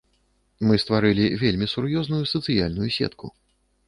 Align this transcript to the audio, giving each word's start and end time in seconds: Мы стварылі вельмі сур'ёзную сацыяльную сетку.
Мы 0.69 0.77
стварылі 0.83 1.25
вельмі 1.43 1.67
сур'ёзную 1.73 2.21
сацыяльную 2.33 2.89
сетку. 2.97 3.31